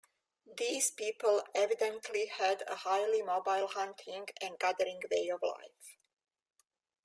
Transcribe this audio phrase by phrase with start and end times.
[0.57, 5.97] These people evidently had a highly mobile hunting and gathering way of life.